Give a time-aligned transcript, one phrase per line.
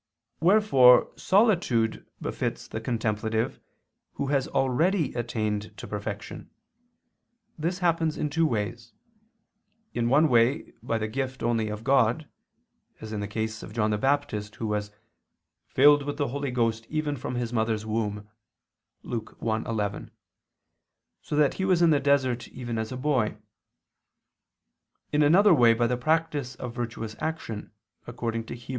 [0.39, 3.59] Wherefore solitude befits the contemplative
[4.13, 6.49] who has already attained to perfection.
[7.55, 8.93] This happens in two ways:
[9.93, 12.27] in one way by the gift only of God,
[12.99, 14.89] as in the case of John the Baptist, who was
[15.67, 18.27] "filled with the Holy Ghost even from his mother's womb"
[19.03, 20.09] (Luke 1:11),
[21.21, 23.37] so that he was in the desert even as a boy;
[25.11, 27.69] in another way by the practice of virtuous action,
[28.07, 28.69] according to Heb.